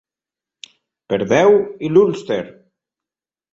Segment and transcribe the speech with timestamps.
[1.13, 2.41] Per Déu i l'Ulster.